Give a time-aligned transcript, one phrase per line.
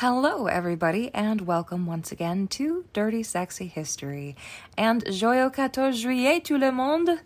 [0.00, 4.34] Hello, everybody, and welcome once again to Dirty Sexy History
[4.74, 7.20] and Joyeux 14 Juillet tout le monde.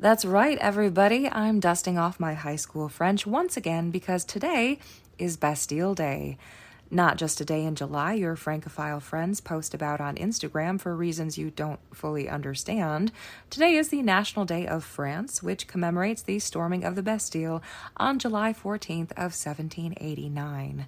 [0.00, 1.28] That's right, everybody.
[1.28, 4.78] I'm dusting off my high school French once again because today
[5.18, 6.38] is Bastille Day.
[6.90, 11.36] Not just a day in July your Francophile friends post about on Instagram for reasons
[11.36, 13.12] you don't fully understand.
[13.50, 17.62] Today is the National Day of France, which commemorates the storming of the Bastille
[17.98, 20.86] on July 14th of 1789.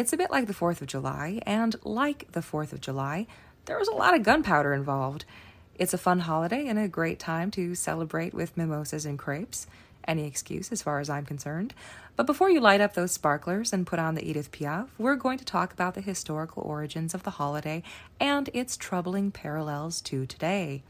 [0.00, 3.26] It's a bit like the 4th of July, and like the 4th of July,
[3.66, 5.26] there was a lot of gunpowder involved.
[5.74, 9.66] It's a fun holiday and a great time to celebrate with mimosas and crepes.
[10.04, 11.74] Any excuse, as far as I'm concerned.
[12.16, 15.36] But before you light up those sparklers and put on the Edith Piaf, we're going
[15.36, 17.82] to talk about the historical origins of the holiday
[18.18, 20.82] and its troubling parallels to today.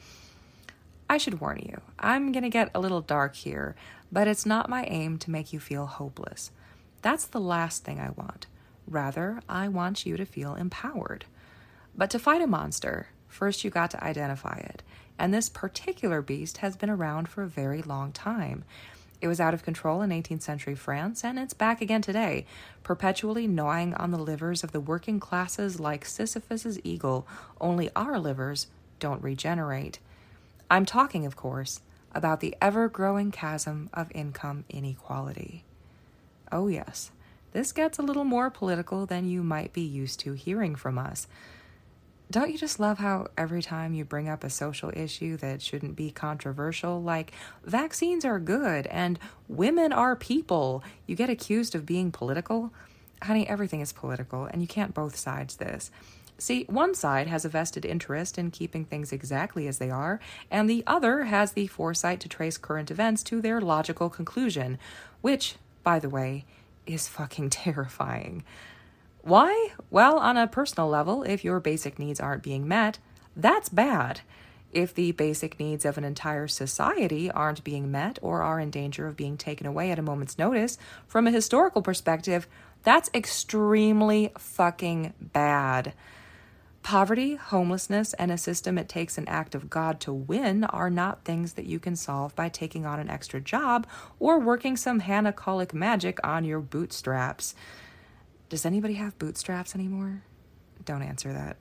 [1.09, 3.75] I should warn you, I'm going to get a little dark here,
[4.13, 6.53] but it's not my aim to make you feel hopeless.
[7.03, 8.47] That's the last thing I want.
[8.87, 11.25] Rather, I want you to feel empowered.
[11.97, 14.83] But to fight a monster, first you got to identify it.
[15.19, 18.65] And this particular beast has been around for a very long time.
[19.21, 22.47] It was out of control in 18th century France, and it's back again today,
[22.83, 27.27] perpetually gnawing on the livers of the working classes like Sisyphus's eagle,
[27.61, 29.99] only our livers don't regenerate.
[30.71, 31.83] I'm talking, of course,
[32.15, 35.65] about the ever growing chasm of income inequality.
[36.51, 37.11] Oh, yes,
[37.53, 41.27] this gets a little more political than you might be used to hearing from us.
[42.31, 45.97] Don't you just love how every time you bring up a social issue that shouldn't
[45.97, 47.33] be controversial, like
[47.65, 52.73] vaccines are good and women are people, you get accused of being political?
[53.21, 55.91] Honey, everything is political, and you can't both sides this.
[56.39, 60.21] See, one side has a vested interest in keeping things exactly as they are,
[60.51, 64.79] and the other has the foresight to trace current events to their logical conclusion,
[65.21, 66.47] which, by the way,
[66.93, 68.45] is fucking terrifying.
[69.23, 69.73] Why?
[69.91, 72.99] Well, on a personal level, if your basic needs aren't being met,
[73.37, 74.23] that's bad.
[74.73, 79.07] If the basic needs of an entire society aren't being met or are in danger
[79.07, 82.47] of being taken away at a moment's notice, from a historical perspective,
[82.83, 85.93] that's extremely fucking bad.
[86.83, 91.25] Poverty, homelessness, and a system it takes an act of God to win are not
[91.25, 93.87] things that you can solve by taking on an extra job
[94.19, 97.55] or working some Hanacolic magic on your bootstraps.
[98.49, 100.23] Does anybody have bootstraps anymore?
[100.85, 101.57] Don't answer that.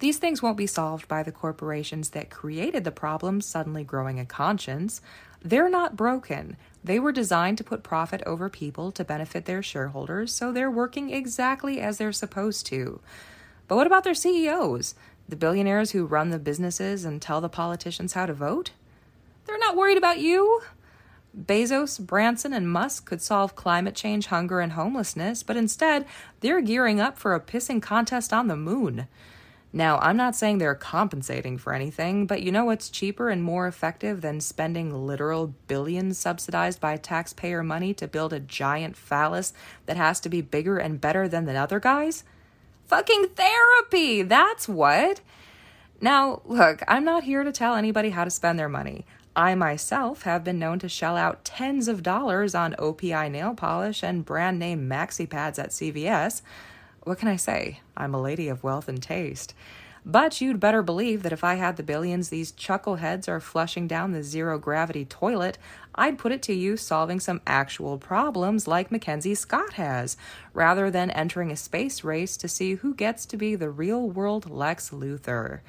[0.00, 4.26] These things won't be solved by the corporations that created the problems suddenly growing a
[4.26, 5.00] conscience.
[5.44, 6.56] They're not broken.
[6.82, 11.10] They were designed to put profit over people to benefit their shareholders, so they're working
[11.10, 13.00] exactly as they're supposed to.
[13.72, 14.94] But what about their CEOs?
[15.30, 18.72] The billionaires who run the businesses and tell the politicians how to vote?
[19.46, 20.60] They're not worried about you.
[21.34, 26.04] Bezos, Branson, and Musk could solve climate change, hunger, and homelessness, but instead,
[26.40, 29.06] they're gearing up for a pissing contest on the moon.
[29.72, 33.66] Now, I'm not saying they're compensating for anything, but you know what's cheaper and more
[33.66, 39.54] effective than spending literal billions subsidized by taxpayer money to build a giant phallus
[39.86, 42.22] that has to be bigger and better than the other guys?
[42.86, 44.22] Fucking therapy!
[44.22, 45.20] That's what!
[46.00, 49.06] Now, look, I'm not here to tell anybody how to spend their money.
[49.34, 54.02] I myself have been known to shell out tens of dollars on OPI nail polish
[54.02, 56.42] and brand name maxi pads at CVS.
[57.04, 57.80] What can I say?
[57.96, 59.54] I'm a lady of wealth and taste.
[60.04, 64.10] But you'd better believe that if I had the billions these chuckleheads are flushing down
[64.10, 65.58] the zero gravity toilet,
[65.94, 70.16] I'd put it to you solving some actual problems like Mackenzie Scott has,
[70.54, 74.50] rather than entering a space race to see who gets to be the real world
[74.50, 75.60] Lex Luthor.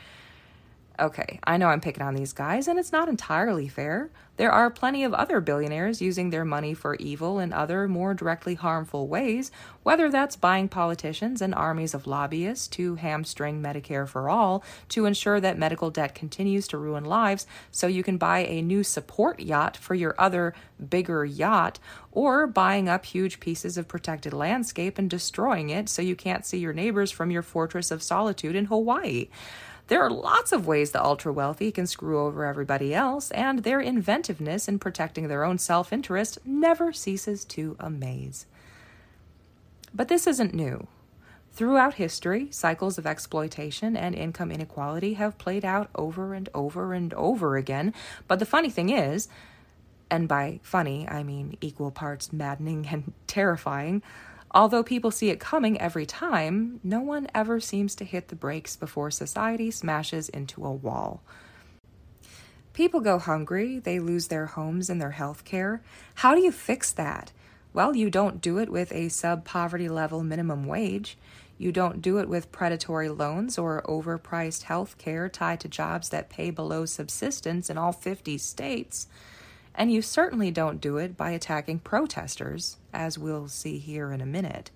[0.99, 4.11] Okay, I know I'm picking on these guys, and it's not entirely fair.
[4.37, 8.53] There are plenty of other billionaires using their money for evil in other, more directly
[8.53, 14.63] harmful ways, whether that's buying politicians and armies of lobbyists to hamstring Medicare for all
[14.89, 18.83] to ensure that medical debt continues to ruin lives so you can buy a new
[18.83, 20.53] support yacht for your other,
[20.89, 21.79] bigger yacht,
[22.11, 26.59] or buying up huge pieces of protected landscape and destroying it so you can't see
[26.59, 29.27] your neighbors from your fortress of solitude in Hawaii.
[29.87, 33.81] There are lots of ways the ultra wealthy can screw over everybody else, and their
[33.81, 38.45] inventiveness in protecting their own self interest never ceases to amaze.
[39.93, 40.87] But this isn't new.
[41.51, 47.13] Throughout history, cycles of exploitation and income inequality have played out over and over and
[47.13, 47.93] over again.
[48.27, 49.27] But the funny thing is,
[50.09, 54.01] and by funny, I mean equal parts maddening and terrifying,
[54.53, 58.75] Although people see it coming every time, no one ever seems to hit the brakes
[58.75, 61.23] before society smashes into a wall.
[62.73, 65.81] People go hungry, they lose their homes and their health care.
[66.15, 67.31] How do you fix that?
[67.73, 71.17] Well, you don't do it with a sub poverty level minimum wage.
[71.57, 76.29] You don't do it with predatory loans or overpriced health care tied to jobs that
[76.29, 79.07] pay below subsistence in all 50 states.
[79.75, 84.25] And you certainly don't do it by attacking protesters, as we'll see here in a
[84.25, 84.69] minute.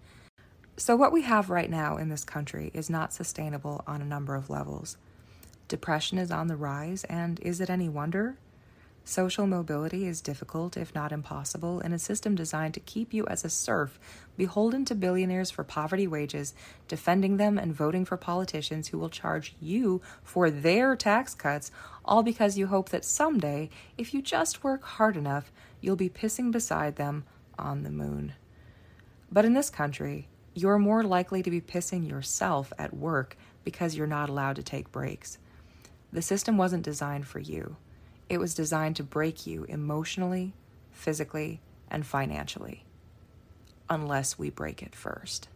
[0.76, 4.36] So, what we have right now in this country is not sustainable on a number
[4.36, 4.98] of levels.
[5.68, 8.38] Depression is on the rise, and is it any wonder?
[9.08, 13.46] Social mobility is difficult, if not impossible, in a system designed to keep you as
[13.46, 13.98] a serf,
[14.36, 16.54] beholden to billionaires for poverty wages,
[16.90, 21.72] defending them and voting for politicians who will charge you for their tax cuts,
[22.04, 26.52] all because you hope that someday, if you just work hard enough, you'll be pissing
[26.52, 27.24] beside them
[27.58, 28.34] on the moon.
[29.32, 34.06] But in this country, you're more likely to be pissing yourself at work because you're
[34.06, 35.38] not allowed to take breaks.
[36.12, 37.78] The system wasn't designed for you.
[38.30, 40.54] It was designed to break you emotionally,
[40.92, 42.84] physically, and financially,
[43.90, 45.48] unless we break it first.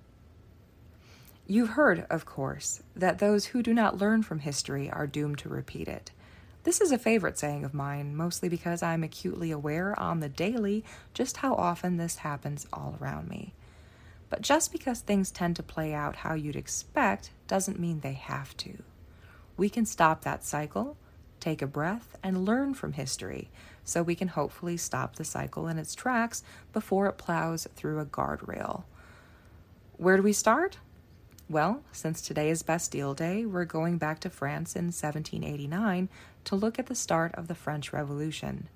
[1.47, 5.49] You've heard, of course, that those who do not learn from history are doomed to
[5.49, 6.11] repeat it.
[6.63, 10.85] This is a favorite saying of mine, mostly because I'm acutely aware on the daily
[11.13, 13.53] just how often this happens all around me.
[14.29, 18.55] But just because things tend to play out how you'd expect doesn't mean they have
[18.57, 18.83] to.
[19.57, 20.95] We can stop that cycle
[21.41, 23.49] take a breath, and learn from history
[23.83, 28.05] so we can hopefully stop the cycle in its tracks before it plows through a
[28.05, 28.83] guardrail.
[29.97, 30.77] Where do we start?
[31.49, 36.07] Well, since today is Bastille Day, we're going back to France in 1789
[36.45, 38.69] to look at the start of the French Revolution.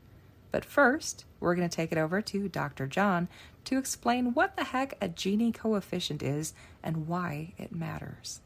[0.52, 2.88] But first, we're going to take it over to Dr.
[2.88, 3.28] John
[3.66, 6.54] to explain what the heck a Gini coefficient is
[6.84, 8.42] and why it matters.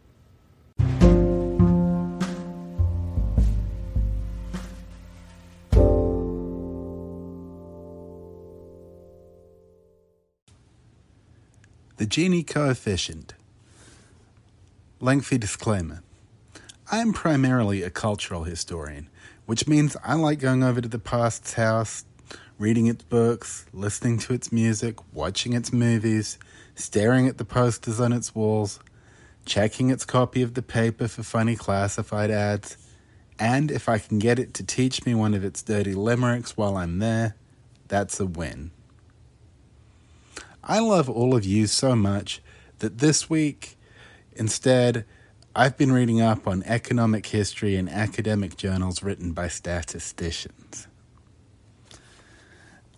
[12.09, 13.35] Gini coefficient.
[14.99, 16.01] Lengthy disclaimer.
[16.91, 19.11] I am primarily a cultural historian,
[19.45, 22.05] which means I like going over to the past's house,
[22.57, 26.39] reading its books, listening to its music, watching its movies,
[26.73, 28.79] staring at the posters on its walls,
[29.45, 32.75] checking its copy of the paper for funny classified ads,
[33.37, 36.75] and if I can get it to teach me one of its dirty limericks while
[36.75, 37.35] I'm there,
[37.87, 38.71] that's a win.
[40.63, 42.41] I love all of you so much
[42.79, 43.77] that this week,
[44.33, 45.05] instead,
[45.55, 50.87] I've been reading up on economic history and academic journals written by statisticians.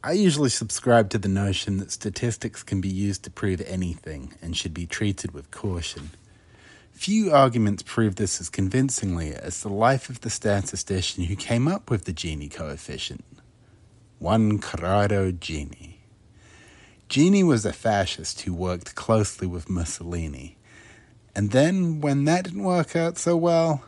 [0.03, 4.57] I usually subscribe to the notion that statistics can be used to prove anything and
[4.57, 6.09] should be treated with caution.
[6.91, 11.89] Few arguments prove this as convincingly as the life of the statistician who came up
[11.89, 13.23] with the Gini coefficient,
[14.17, 15.90] one Corrado Gini.
[17.11, 20.55] Gini was a fascist who worked closely with Mussolini.
[21.35, 23.83] And then, when that didn't work out so well,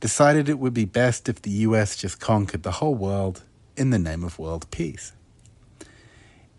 [0.00, 3.44] decided it would be best if the US just conquered the whole world
[3.78, 5.14] in the name of world peace.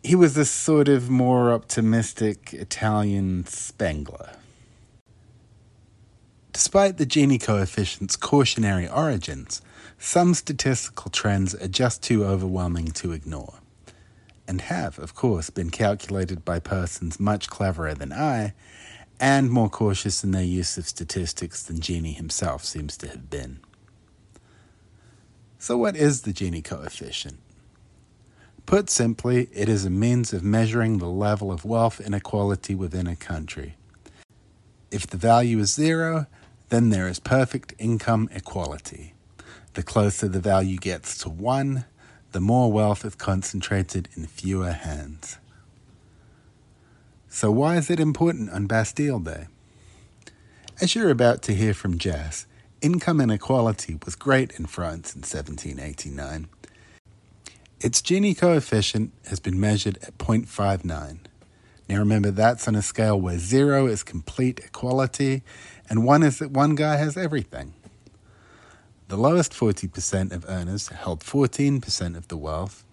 [0.02, 4.32] He was a sort of more optimistic Italian Spengler.
[6.52, 9.62] Despite the Gini coefficient's cautionary origins,
[10.00, 13.60] some statistical trends are just too overwhelming to ignore
[14.48, 18.54] and have, of course, been calculated by persons much cleverer than I,
[19.20, 23.60] and more cautious in their use of statistics than Gini himself seems to have been.
[25.60, 27.40] So, what is the Gini coefficient?
[28.66, 33.16] Put simply, it is a means of measuring the level of wealth inequality within a
[33.16, 33.76] country.
[34.92, 36.28] If the value is zero,
[36.70, 39.14] then there is perfect income equality.
[39.74, 41.86] The closer the value gets to one,
[42.32, 45.38] the more wealth is concentrated in fewer hands.
[47.30, 49.48] So, why is it important on Bastille Day?
[50.82, 52.46] As you're about to hear from Jess,
[52.82, 56.48] income inequality was great in France in 1789.
[57.80, 61.20] Its Gini coefficient has been measured at 0.59.
[61.88, 65.44] Now remember, that's on a scale where zero is complete equality
[65.90, 67.74] and one is that one guy has everything.
[69.10, 72.84] The lowest 40% of earners held 14% of the wealth,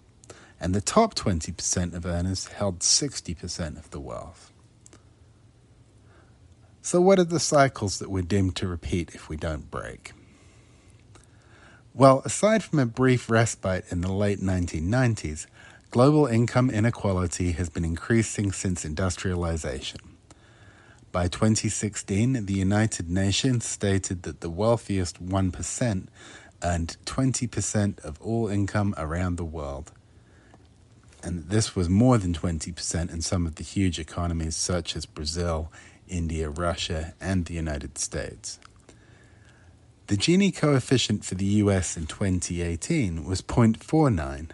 [0.61, 4.53] and the top 20% of earners held 60% of the wealth.
[6.81, 10.13] So, what are the cycles that we're doomed to repeat if we don't break?
[11.93, 15.47] Well, aside from a brief respite in the late 1990s,
[15.91, 20.14] global income inequality has been increasing since industrialization.
[21.15, 26.07] By 2016, the United Nations stated that the wealthiest 1%
[26.61, 29.93] earned 20% of all income around the world.
[31.23, 35.71] and this was more than 20% in some of the huge economies such as Brazil,
[36.09, 38.59] India, Russia, and the United States.
[40.07, 44.49] The Gini coefficient for the US in 2018 was 0.49,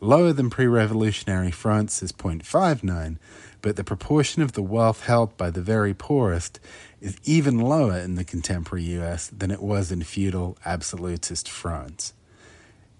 [0.00, 3.18] lower than pre revolutionary France's 0.59,
[3.62, 6.60] but the proportion of the wealth held by the very poorest
[7.00, 12.12] is even lower in the contemporary US than it was in feudal absolutist France.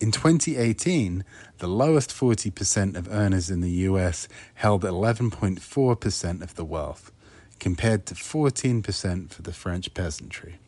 [0.00, 1.24] In 2018,
[1.58, 7.12] the lowest 40% of earners in the US held 11.4% of the wealth,
[7.58, 10.58] compared to 14% for the French peasantry.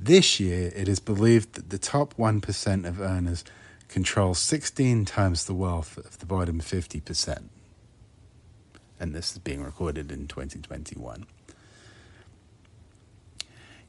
[0.00, 3.44] This year, it is believed that the top 1% of earners
[3.88, 7.44] control 16 times the wealth of the bottom 50%.
[9.04, 11.26] And this is being recorded in 2021.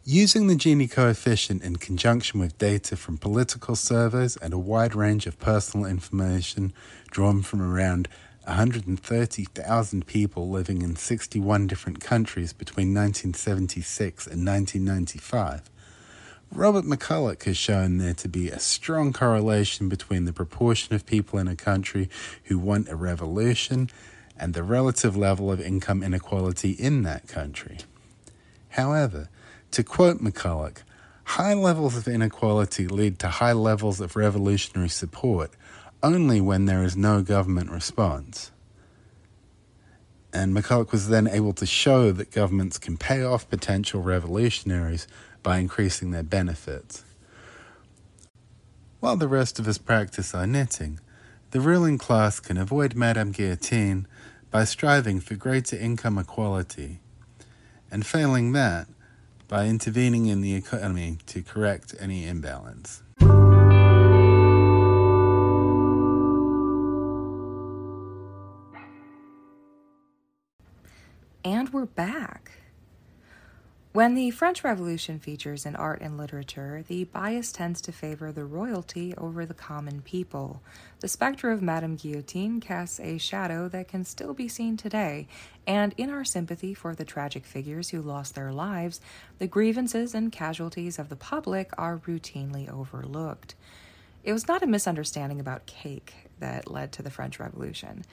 [0.04, 5.26] Using the Gini coefficient in conjunction with data from political surveys and a wide range
[5.26, 6.74] of personal information
[7.12, 8.10] drawn from around
[8.44, 15.72] 130,000 people living in 61 different countries between 1976 and 1995,
[16.52, 21.40] Robert McCulloch has shown there to be a strong correlation between the proportion of people
[21.40, 22.10] in a country
[22.44, 23.90] who want a revolution
[24.38, 27.78] and the relative level of income inequality in that country.
[28.70, 29.30] However,
[29.72, 30.80] to quote McCulloch,
[31.24, 35.52] high levels of inequality lead to high levels of revolutionary support
[36.04, 38.52] only when there is no government response.
[40.32, 45.08] And McCulloch was then able to show that governments can pay off potential revolutionaries
[45.42, 47.04] by increasing their benefits.
[49.00, 51.00] While the rest of us practice our knitting,
[51.52, 54.08] the ruling class can avoid Madame Guillotine
[54.56, 57.02] by striving for greater income equality,
[57.92, 58.88] and failing that,
[59.50, 63.04] by intervening in the economy to correct any imbalance.
[71.44, 72.52] And we're back.
[73.96, 78.44] When the French Revolution features in art and literature, the bias tends to favor the
[78.44, 80.62] royalty over the common people.
[81.00, 85.30] The specter of Madame Guillotine casts a shadow that can still be seen today,
[85.66, 89.00] and in our sympathy for the tragic figures who lost their lives,
[89.40, 93.56] the grievances and casualties of the public are routinely overlooked.
[94.26, 98.04] It was not a misunderstanding about cake that led to the French Revolution.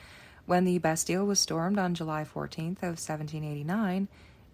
[0.46, 4.06] When the Bastille was stormed on July 14th of 1789,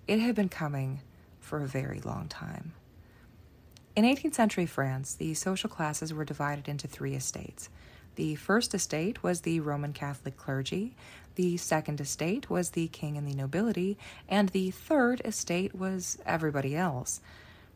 [0.07, 1.01] it had been coming
[1.49, 2.73] for a very long time.
[3.97, 7.69] In 18th century France, the social classes were divided into three estates.
[8.15, 10.95] The first estate was the Roman Catholic clergy,
[11.37, 13.97] the second estate was the king and the nobility,
[14.29, 17.21] and the third estate was everybody else.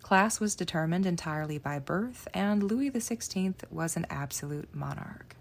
[0.02, 5.36] Class was determined entirely by birth, and Louis XVI was an absolute monarch.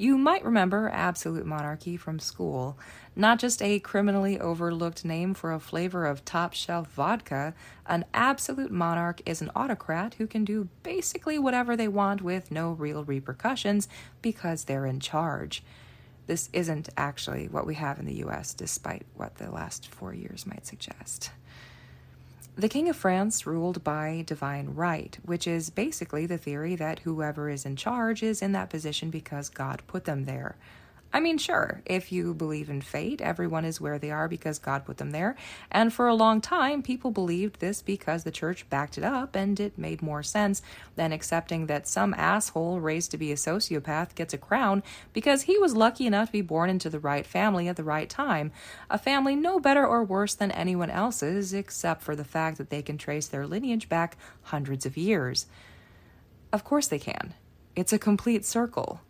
[0.00, 2.78] You might remember absolute monarchy from school,
[3.16, 7.52] not just a criminally overlooked name for a flavor of top shelf vodka.
[7.84, 12.70] An absolute monarch is an autocrat who can do basically whatever they want with no
[12.70, 13.88] real repercussions
[14.22, 15.64] because they're in charge.
[16.28, 20.46] This isn't actually what we have in the US, despite what the last four years
[20.46, 21.32] might suggest.
[22.58, 27.48] The King of France ruled by divine right, which is basically the theory that whoever
[27.48, 30.56] is in charge is in that position because God put them there.
[31.10, 34.84] I mean, sure, if you believe in fate, everyone is where they are because God
[34.84, 35.36] put them there.
[35.70, 39.58] And for a long time, people believed this because the church backed it up, and
[39.58, 40.60] it made more sense
[40.96, 44.82] than accepting that some asshole raised to be a sociopath gets a crown
[45.14, 48.10] because he was lucky enough to be born into the right family at the right
[48.10, 48.52] time.
[48.90, 52.82] A family no better or worse than anyone else's, except for the fact that they
[52.82, 55.46] can trace their lineage back hundreds of years.
[56.52, 57.32] Of course they can.
[57.74, 59.00] It's a complete circle.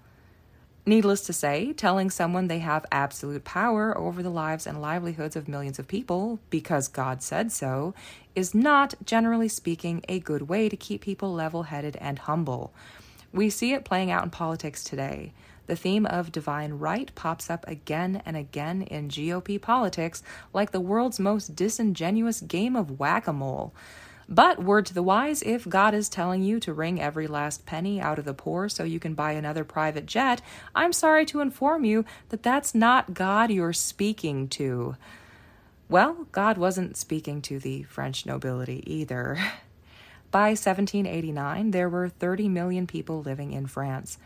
[0.88, 5.47] Needless to say, telling someone they have absolute power over the lives and livelihoods of
[5.47, 7.92] millions of people because God said so
[8.35, 12.73] is not, generally speaking, a good way to keep people level headed and humble.
[13.35, 15.35] We see it playing out in politics today.
[15.66, 20.23] The theme of divine right pops up again and again in GOP politics
[20.54, 23.75] like the world's most disingenuous game of whack a mole.
[24.28, 27.99] But word to the wise if God is telling you to wring every last penny
[27.99, 30.42] out of the poor so you can buy another private jet,
[30.75, 34.97] I'm sorry to inform you that that's not God you're speaking to.
[35.88, 39.38] Well, God wasn't speaking to the French nobility either.
[40.30, 44.18] By 1789, there were 30 million people living in France.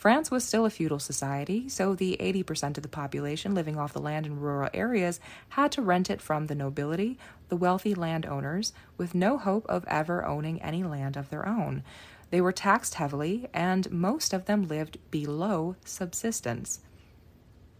[0.00, 4.00] France was still a feudal society, so the 80% of the population living off the
[4.00, 7.18] land in rural areas had to rent it from the nobility,
[7.50, 11.82] the wealthy landowners, with no hope of ever owning any land of their own.
[12.30, 16.80] They were taxed heavily, and most of them lived below subsistence.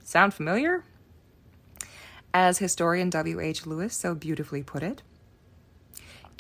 [0.04, 0.84] Sound familiar?
[2.34, 3.64] As historian W.H.
[3.64, 5.00] Lewis so beautifully put it,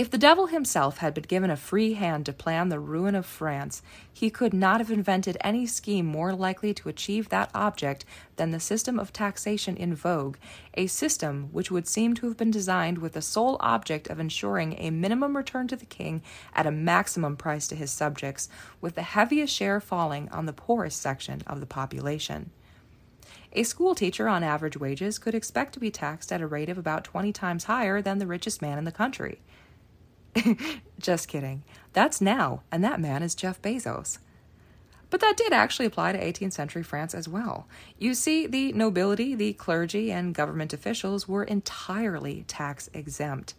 [0.00, 3.26] if the devil himself had been given a free hand to plan the ruin of
[3.26, 8.50] France, he could not have invented any scheme more likely to achieve that object than
[8.50, 10.38] the system of taxation in vogue,
[10.72, 14.74] a system which would seem to have been designed with the sole object of ensuring
[14.78, 16.22] a minimum return to the king
[16.54, 18.48] at a maximum price to his subjects,
[18.80, 22.50] with the heaviest share falling on the poorest section of the population.
[23.52, 26.78] A school teacher on average wages could expect to be taxed at a rate of
[26.78, 29.40] about 20 times higher than the richest man in the country.
[30.98, 31.62] Just kidding.
[31.92, 34.18] That's now, and that man is Jeff Bezos.
[35.10, 37.66] But that did actually apply to 18th century France as well.
[37.98, 43.54] You see, the nobility, the clergy, and government officials were entirely tax exempt.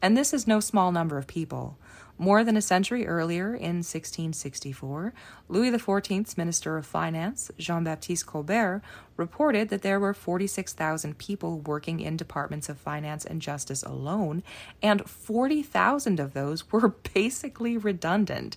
[0.00, 1.76] And this is no small number of people.
[2.18, 5.12] More than a century earlier, in 1664,
[5.48, 8.80] Louis XIV's Minister of Finance, Jean Baptiste Colbert,
[9.18, 14.42] reported that there were 46,000 people working in departments of finance and justice alone,
[14.82, 18.56] and 40,000 of those were basically redundant.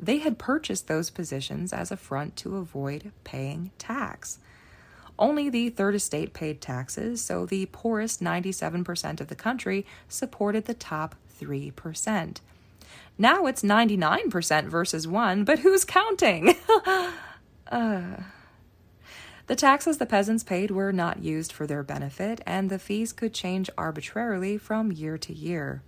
[0.00, 4.38] They had purchased those positions as a front to avoid paying tax.
[5.18, 10.74] Only the Third Estate paid taxes, so the poorest 97% of the country supported the
[10.74, 12.40] top 3%.
[13.18, 16.54] Now it's 99% versus 1, but who's counting?
[17.70, 18.02] uh.
[19.46, 23.32] The taxes the peasants paid were not used for their benefit, and the fees could
[23.32, 25.82] change arbitrarily from year to year.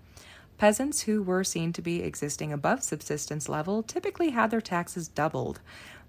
[0.59, 5.61] Peasants who were seen to be existing above subsistence level typically had their taxes doubled.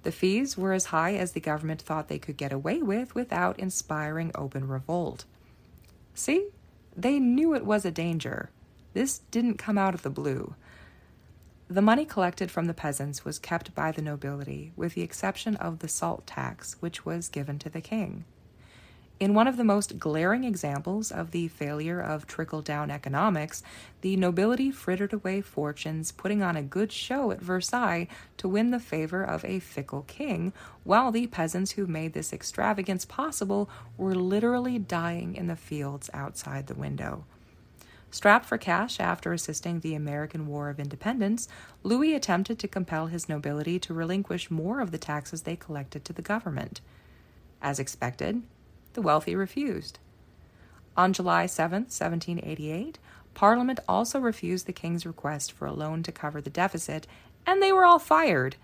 [0.04, 3.60] The fees were as high as the government thought they could get away with without
[3.60, 5.26] inspiring open revolt.
[6.14, 6.50] See?
[6.96, 8.50] They knew it was a danger.
[8.94, 10.56] This didn't come out of the blue.
[11.72, 15.80] The money collected from the peasants was kept by the nobility, with the exception of
[15.80, 18.26] the salt tax, which was given to the king.
[19.20, 23.62] In one of the most glaring examples of the failure of trickle down economics,
[24.02, 28.80] the nobility frittered away fortunes putting on a good show at Versailles to win the
[28.80, 30.54] favor of a fickle king,
[30.84, 36.66] while the peasants who made this extravagance possible were literally dying in the fields outside
[36.66, 37.26] the window.
[38.12, 41.48] Strapped for cash after assisting the American War of Independence,
[41.84, 46.14] Louis attempted to compel his nobility to relinquish more of the taxes they collected to
[46.14, 46.82] the government.
[47.62, 48.42] As expected,
[48.94, 50.00] the wealthy refused.
[50.98, 52.98] On July 7, 1788,
[53.36, 57.06] Parliament also refused the king's request for a loan to cover the deficit,
[57.46, 58.56] and they were all fired.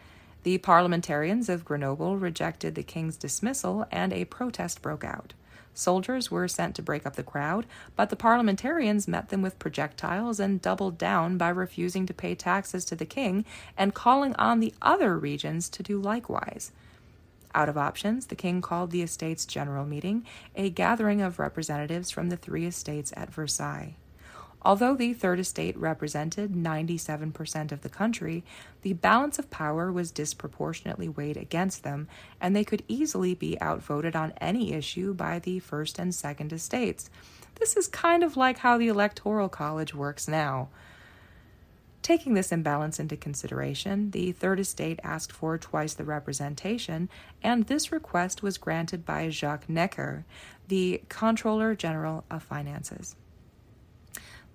[0.43, 5.34] The parliamentarians of Grenoble rejected the king's dismissal, and a protest broke out.
[5.75, 10.39] Soldiers were sent to break up the crowd, but the parliamentarians met them with projectiles
[10.39, 13.45] and doubled down by refusing to pay taxes to the king
[13.77, 16.71] and calling on the other regions to do likewise.
[17.53, 22.29] Out of options, the king called the estates' general meeting, a gathering of representatives from
[22.29, 23.95] the three estates at Versailles.
[24.65, 28.43] Although the Third Estate represented 97% of the country,
[28.82, 32.08] the balance of power was disproportionately weighed against them,
[32.41, 37.12] and they could easily be outvoted on any issue by the First and Second Estates.
[37.60, 40.69] This is kind of like how the Electoral College works now.
[42.01, 47.08] Taking this imbalance into consideration, the Third Estate asked for twice the representation,
[47.43, 50.25] and this request was granted by Jacques Necker,
[50.69, 53.15] the Comptroller General of Finances.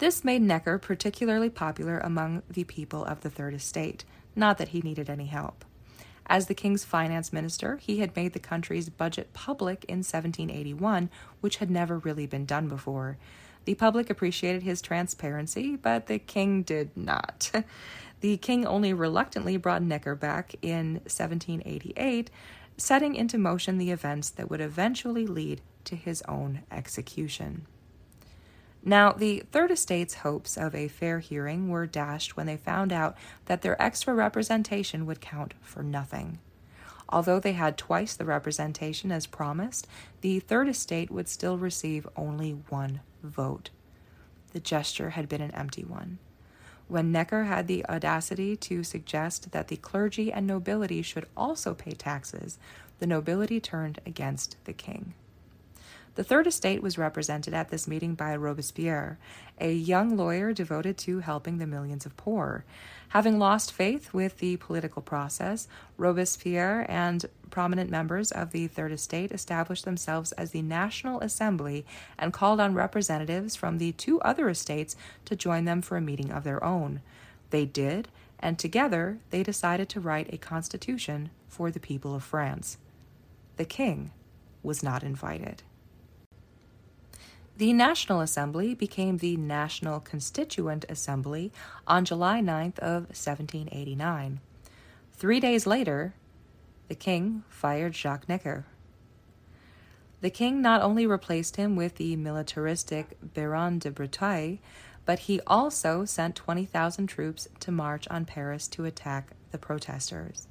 [0.00, 4.80] This made Necker particularly popular among the people of the Third Estate, not that he
[4.80, 5.62] needed any help.
[6.24, 11.10] As the king's finance minister, he had made the country's budget public in 1781,
[11.42, 13.18] which had never really been done before.
[13.66, 17.50] The public appreciated his transparency, but the king did not.
[18.22, 22.30] the king only reluctantly brought Necker back in 1788,
[22.78, 27.66] setting into motion the events that would eventually lead to his own execution.
[28.82, 33.16] Now, the Third Estate's hopes of a fair hearing were dashed when they found out
[33.44, 36.38] that their extra representation would count for nothing.
[37.08, 39.86] Although they had twice the representation as promised,
[40.22, 43.70] the Third Estate would still receive only one vote.
[44.52, 46.18] The gesture had been an empty one.
[46.88, 51.92] When Necker had the audacity to suggest that the clergy and nobility should also pay
[51.92, 52.58] taxes,
[52.98, 55.14] the nobility turned against the king.
[56.20, 59.18] The Third Estate was represented at this meeting by Robespierre,
[59.58, 62.66] a young lawyer devoted to helping the millions of poor.
[63.08, 69.32] Having lost faith with the political process, Robespierre and prominent members of the Third Estate
[69.32, 71.86] established themselves as the National Assembly
[72.18, 76.30] and called on representatives from the two other estates to join them for a meeting
[76.30, 77.00] of their own.
[77.48, 82.76] They did, and together they decided to write a constitution for the people of France.
[83.56, 84.10] The king
[84.62, 85.62] was not invited.
[87.56, 91.52] The National Assembly became the National Constituent Assembly
[91.86, 94.40] on July 9th of 1789.
[95.12, 96.14] Three days later,
[96.88, 98.64] the king fired Jacques Necker.
[100.22, 104.58] The king not only replaced him with the militaristic Baron de Breteuil,
[105.04, 110.46] but he also sent 20,000 troops to march on Paris to attack the protesters.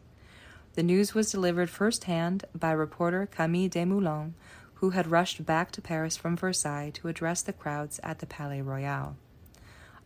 [0.73, 4.33] The news was delivered firsthand by reporter Camille Desmoulins,
[4.79, 8.61] who had rushed back to Paris from Versailles to address the crowds at the Palais
[8.61, 9.17] Royal.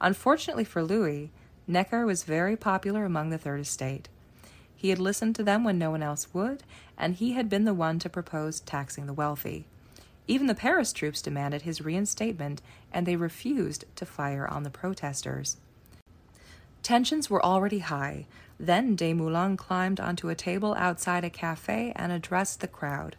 [0.01, 1.31] Unfortunately for Louis,
[1.67, 4.09] Necker was very popular among the Third Estate.
[4.75, 6.63] He had listened to them when no one else would,
[6.97, 9.65] and he had been the one to propose taxing the wealthy.
[10.27, 15.57] Even the Paris troops demanded his reinstatement, and they refused to fire on the protesters.
[16.81, 18.25] Tensions were already high.
[18.59, 23.15] Then Desmoulins climbed onto a table outside a cafe and addressed the crowd.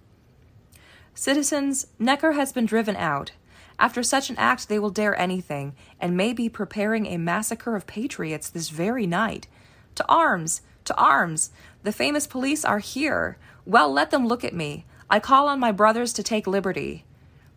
[1.14, 3.30] Citizens, Necker has been driven out.
[3.78, 7.86] After such an act, they will dare anything, and may be preparing a massacre of
[7.86, 9.46] patriots this very night.
[9.94, 10.62] To arms!
[10.84, 11.50] To arms!
[11.82, 13.38] The famous police are here.
[13.64, 14.86] Well, let them look at me.
[15.08, 17.04] I call on my brothers to take liberty.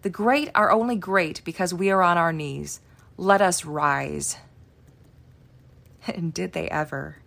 [0.04, 2.80] The great are only great because we are on our knees.
[3.18, 4.38] Let us rise.
[6.08, 7.18] And did they ever?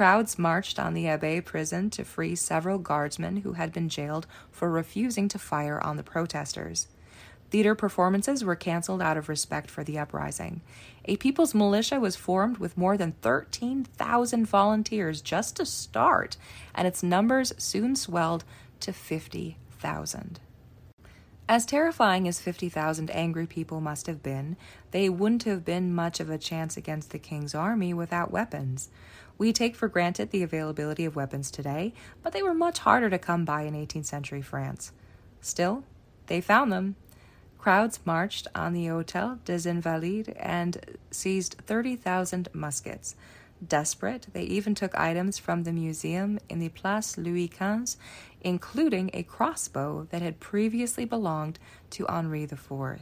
[0.00, 4.70] Crowds marched on the Abbaye prison to free several guardsmen who had been jailed for
[4.70, 6.88] refusing to fire on the protesters.
[7.50, 10.62] Theater performances were canceled out of respect for the uprising.
[11.04, 16.38] A people's militia was formed with more than 13,000 volunteers just to start,
[16.74, 18.42] and its numbers soon swelled
[18.80, 20.40] to 50,000.
[21.50, 24.56] As terrifying as 50,000 angry people must have been,
[24.92, 28.88] they wouldn't have been much of a chance against the king's army without weapons.
[29.36, 33.18] We take for granted the availability of weapons today, but they were much harder to
[33.18, 34.92] come by in 18th century France.
[35.40, 35.82] Still,
[36.28, 36.94] they found them.
[37.58, 43.16] Crowds marched on the Hotel des Invalides and seized 30,000 muskets.
[43.66, 47.96] Desperate, they even took items from the museum in the Place Louis XV,
[48.40, 51.58] including a crossbow that had previously belonged
[51.90, 53.00] to Henri IV.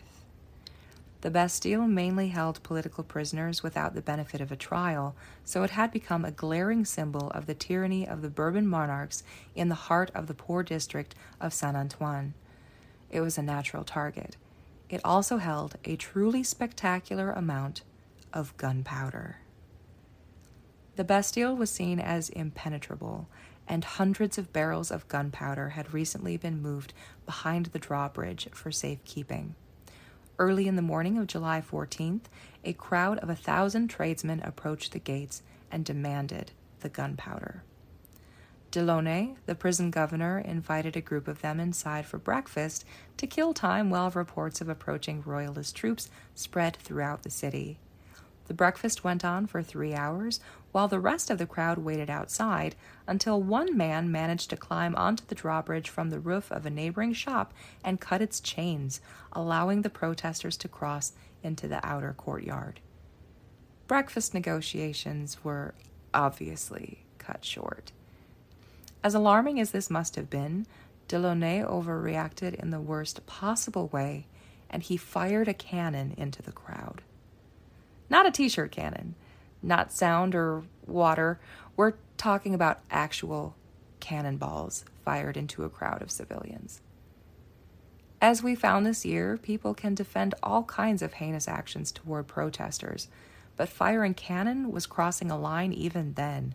[1.21, 5.93] The Bastille mainly held political prisoners without the benefit of a trial, so it had
[5.93, 9.23] become a glaring symbol of the tyranny of the Bourbon monarchs
[9.55, 12.35] in the heart of the poor district of Saint Antoine.
[13.11, 14.37] It was a natural target.
[14.89, 17.83] It also held a truly spectacular amount
[18.33, 19.39] of gunpowder.
[20.99, 23.29] The Bastille was seen as impenetrable,
[23.69, 26.93] and hundreds of barrels of gunpowder had recently been moved
[27.25, 29.55] behind the drawbridge for safekeeping.
[30.41, 32.23] Early in the morning of July 14th,
[32.65, 37.63] a crowd of a thousand tradesmen approached the gates and demanded the gunpowder.
[38.73, 42.85] Delaunay, the prison governor, invited a group of them inside for breakfast
[43.19, 47.79] to kill time while reports of approaching royalist troops spread throughout the city.
[48.49, 50.41] The breakfast went on for three hours,
[50.73, 52.75] while the rest of the crowd waited outside
[53.07, 57.13] until one man managed to climb onto the drawbridge from the roof of a neighboring
[57.13, 57.53] shop
[57.85, 62.81] and cut its chains, allowing the protesters to cross into the outer courtyard.
[63.87, 65.75] Breakfast negotiations were
[66.15, 67.93] obviously cut short.
[69.05, 70.67] As alarming as this must have been,
[71.07, 74.27] Delaunay overreacted in the worst possible way,
[74.71, 77.03] and he fired a cannon into the crowd.
[78.11, 79.15] Not a t shirt cannon,
[79.63, 81.39] not sound or water.
[81.77, 83.55] We're talking about actual
[84.01, 86.81] cannonballs fired into a crowd of civilians.
[88.21, 93.09] As we found this year, people can defend all kinds of heinous actions toward protesters,
[93.57, 96.55] but firing cannon was crossing a line even then.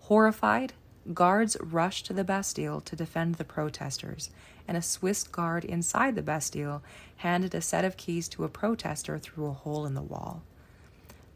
[0.00, 0.72] Horrified,
[1.12, 4.30] guards rushed to the Bastille to defend the protesters,
[4.66, 6.82] and a Swiss guard inside the Bastille
[7.16, 10.42] handed a set of keys to a protester through a hole in the wall.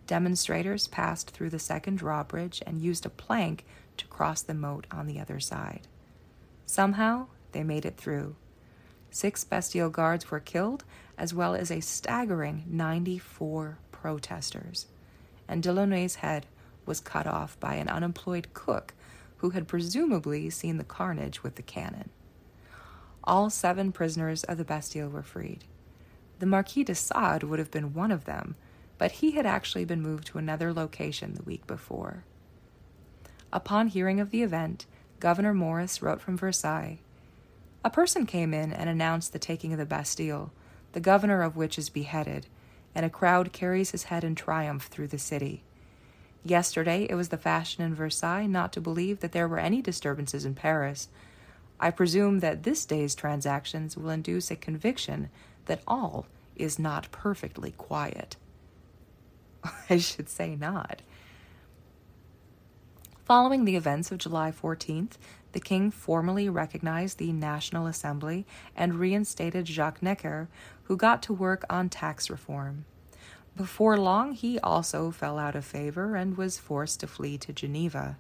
[0.07, 3.65] Demonstrators passed through the second drawbridge and used a plank
[3.97, 5.87] to cross the moat on the other side.
[6.67, 8.37] Somehow, they made it through.
[9.11, 10.85] Six Bastille guards were killed,
[11.19, 14.87] as well as a staggering 94 protesters.
[15.47, 16.47] And Delaunay's head
[16.87, 18.95] was cut off by an unemployed cook
[19.37, 22.11] who had presumably seen the carnage with the cannon.
[23.25, 25.65] All seven prisoners of the Bastille were freed.
[26.39, 28.57] The Marquis de Sade would have been one of them,
[29.03, 32.23] but he had actually been moved to another location the week before.
[33.53, 34.87] Upon hearing of the event,
[35.19, 37.01] Gouverneur Morris wrote from Versailles
[37.85, 40.53] A person came in and announced the taking of the Bastille,
[40.93, 42.47] the governor of which is beheaded,
[42.95, 45.65] and a crowd carries his head in triumph through the city.
[46.45, 50.45] Yesterday it was the fashion in Versailles not to believe that there were any disturbances
[50.45, 51.09] in Paris.
[51.81, 55.29] I presume that this day's transactions will induce a conviction
[55.67, 58.37] that all is not perfectly quiet.
[59.91, 61.03] I should say not.
[63.25, 65.13] Following the events of July 14th,
[65.53, 70.49] the king formally recognized the National Assembly and reinstated Jacques Necker,
[70.85, 72.85] who got to work on tax reform.
[73.57, 78.17] Before long, he also fell out of favor and was forced to flee to Geneva.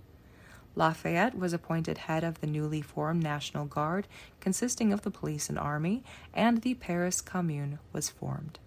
[0.74, 4.06] Lafayette was appointed head of the newly formed National Guard,
[4.40, 6.02] consisting of the police and army,
[6.32, 8.58] and the Paris Commune was formed.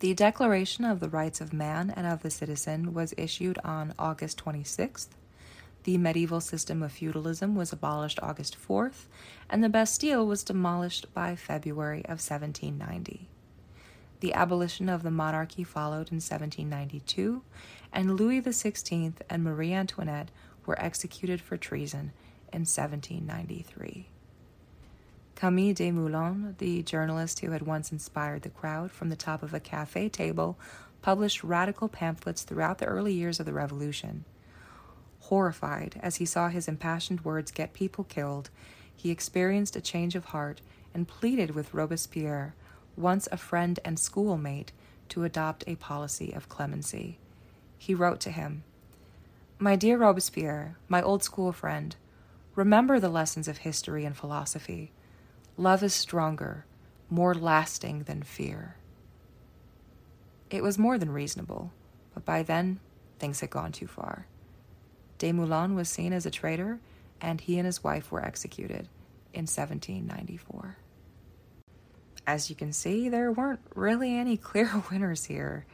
[0.00, 4.42] The Declaration of the Rights of Man and of the Citizen was issued on August
[4.42, 5.08] 26th.
[5.84, 9.08] The medieval system of feudalism was abolished August 4th,
[9.50, 13.28] and the Bastille was demolished by February of 1790.
[14.20, 17.42] The abolition of the monarchy followed in 1792,
[17.92, 20.30] and Louis XVI and Marie Antoinette
[20.64, 22.12] were executed for treason
[22.54, 24.08] in 1793.
[25.40, 29.58] Camille Desmoulins, the journalist who had once inspired the crowd from the top of a
[29.58, 30.58] cafe table,
[31.00, 34.26] published radical pamphlets throughout the early years of the Revolution.
[35.20, 38.50] Horrified as he saw his impassioned words get people killed,
[38.94, 40.60] he experienced a change of heart
[40.92, 42.54] and pleaded with Robespierre,
[42.94, 44.72] once a friend and schoolmate,
[45.08, 47.18] to adopt a policy of clemency.
[47.78, 48.62] He wrote to him
[49.58, 51.96] my dear Robespierre, my old school friend,
[52.54, 54.92] remember the lessons of history and philosophy.
[55.60, 56.64] Love is stronger,
[57.10, 58.76] more lasting than fear.
[60.48, 61.70] It was more than reasonable,
[62.14, 62.80] but by then
[63.18, 64.26] things had gone too far.
[65.18, 66.80] Desmoulins was seen as a traitor,
[67.20, 68.88] and he and his wife were executed
[69.34, 70.78] in 1794.
[72.26, 75.66] As you can see, there weren't really any clear winners here.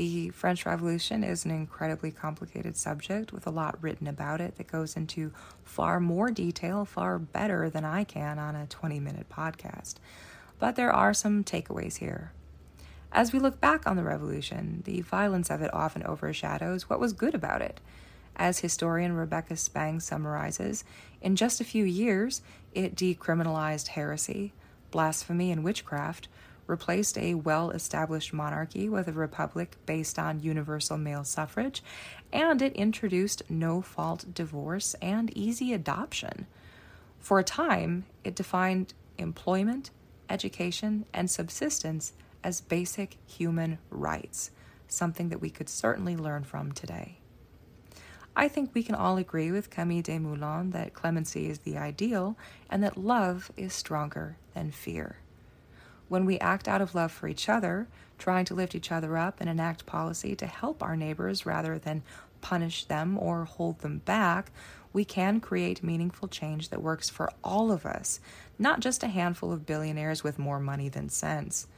[0.00, 4.66] The French Revolution is an incredibly complicated subject with a lot written about it that
[4.66, 5.30] goes into
[5.62, 9.96] far more detail, far better than I can on a 20 minute podcast.
[10.58, 12.32] But there are some takeaways here.
[13.12, 17.12] As we look back on the revolution, the violence of it often overshadows what was
[17.12, 17.78] good about it.
[18.36, 20.82] As historian Rebecca Spang summarizes,
[21.20, 22.40] in just a few years,
[22.72, 24.54] it decriminalized heresy,
[24.90, 26.26] blasphemy, and witchcraft,
[26.70, 31.82] replaced a well established monarchy with a republic based on universal male suffrage,
[32.32, 36.46] and it introduced no fault divorce and easy adoption.
[37.18, 39.90] For a time, it defined employment,
[40.30, 44.50] education, and subsistence as basic human rights,
[44.88, 47.18] something that we could certainly learn from today.
[48.36, 52.38] I think we can all agree with Camille Desmoulins that clemency is the ideal
[52.70, 55.16] and that love is stronger than fear.
[56.10, 57.86] When we act out of love for each other,
[58.18, 62.02] trying to lift each other up and enact policy to help our neighbors rather than
[62.40, 64.50] punish them or hold them back,
[64.92, 68.18] we can create meaningful change that works for all of us,
[68.58, 71.68] not just a handful of billionaires with more money than sense.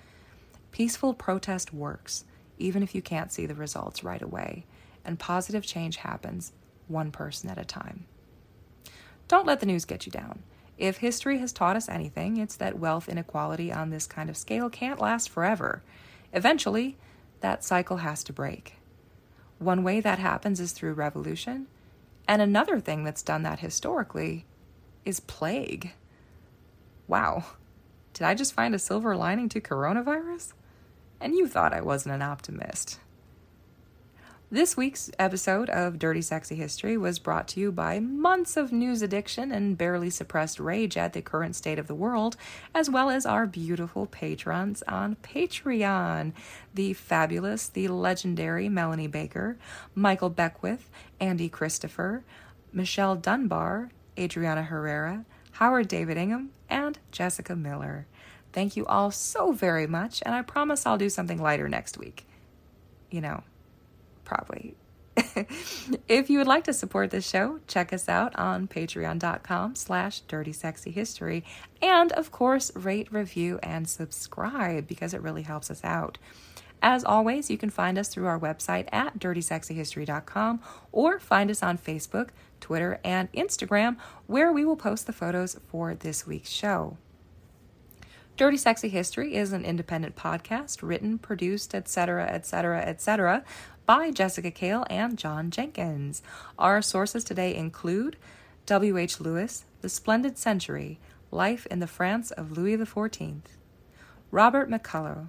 [0.70, 2.24] Peaceful protest works,
[2.56, 4.64] even if you can't see the results right away,
[5.04, 6.52] and positive change happens
[6.88, 8.06] one person at a time.
[9.28, 10.42] Don't let the news get you down.
[10.82, 14.68] If history has taught us anything, it's that wealth inequality on this kind of scale
[14.68, 15.80] can't last forever.
[16.32, 16.96] Eventually,
[17.38, 18.78] that cycle has to break.
[19.60, 21.68] One way that happens is through revolution,
[22.26, 24.44] and another thing that's done that historically
[25.04, 25.92] is plague.
[27.06, 27.44] Wow,
[28.12, 30.52] did I just find a silver lining to coronavirus?
[31.20, 32.98] And you thought I wasn't an optimist.
[34.52, 39.00] This week's episode of Dirty Sexy History was brought to you by months of news
[39.00, 42.36] addiction and barely suppressed rage at the current state of the world,
[42.74, 46.34] as well as our beautiful patrons on Patreon
[46.74, 49.56] the fabulous, the legendary Melanie Baker,
[49.94, 52.22] Michael Beckwith, Andy Christopher,
[52.74, 53.88] Michelle Dunbar,
[54.18, 58.06] Adriana Herrera, Howard David Ingham, and Jessica Miller.
[58.52, 62.26] Thank you all so very much, and I promise I'll do something lighter next week.
[63.10, 63.44] You know,
[64.24, 64.76] probably.
[66.08, 71.42] if you would like to support this show, check us out on patreon.com slash dirtysexyhistory.
[71.82, 76.18] And of course, rate, review, and subscribe because it really helps us out.
[76.82, 81.78] As always, you can find us through our website at dirtysexyhistory.com or find us on
[81.78, 82.30] Facebook,
[82.61, 86.96] Twitter, and Instagram, where we will post the photos for this week's show.
[88.37, 93.44] Dirty Sexy History is an independent podcast written, produced, etc., etc., etc.,
[93.84, 96.22] by Jessica Kale and John Jenkins.
[96.58, 98.16] Our sources today include
[98.66, 99.20] W.H.
[99.20, 103.40] Lewis, The Splendid Century, Life in the France of Louis XIV,
[104.30, 105.28] Robert McCulloch,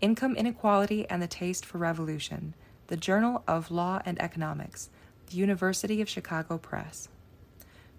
[0.00, 2.54] Income Inequality and the Taste for Revolution,
[2.88, 4.90] The Journal of Law and Economics,
[5.28, 7.08] the University of Chicago Press,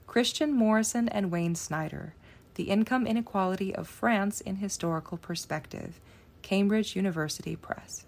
[0.07, 2.13] Christian Morrisson and Wayne Snyder,
[2.55, 5.99] The Income Inequality of France in Historical Perspective,
[6.41, 8.05] Cambridge University Press.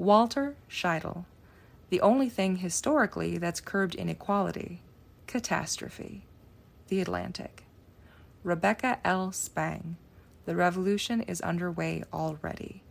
[0.00, 1.26] Walter Scheidel,
[1.90, 4.80] The Only Thing Historically That's Curbed Inequality,
[5.26, 6.24] Catastrophe,
[6.88, 7.64] The Atlantic.
[8.42, 9.30] Rebecca L.
[9.30, 9.98] Spang,
[10.46, 12.82] The Revolution is Underway Already,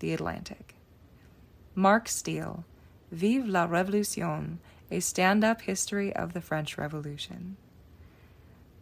[0.00, 0.74] The Atlantic.
[1.74, 2.66] Mark Steel,
[3.10, 4.58] Vive la Révolution,
[4.90, 7.56] a stand up history of the French Revolution.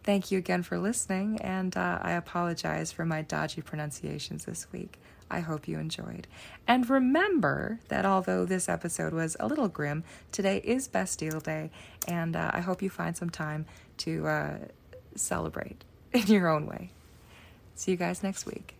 [0.03, 4.99] Thank you again for listening, and uh, I apologize for my dodgy pronunciations this week.
[5.29, 6.27] I hope you enjoyed.
[6.67, 11.69] And remember that although this episode was a little grim, today is Bastille Day,
[12.07, 13.65] and uh, I hope you find some time
[13.97, 14.57] to uh,
[15.15, 16.91] celebrate in your own way.
[17.75, 18.76] See you guys next week.